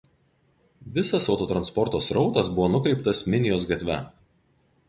Visas 0.95 1.27
autotransporto 1.33 2.01
srautas 2.07 2.51
buvo 2.57 2.73
nukreiptas 2.77 3.25
Minijos 3.35 3.71
gatve. 3.75 4.03